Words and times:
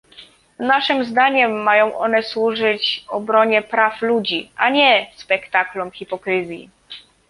Naszym 0.59 1.05
zdaniem 1.05 1.51
mają 1.63 1.97
one 1.97 2.23
służyć 2.23 3.05
obronie 3.09 3.61
praw 3.61 4.01
ludzi, 4.01 4.51
a 4.55 4.69
nie 4.69 5.11
spektaklom 5.15 5.91
hipokryzji 5.91 6.69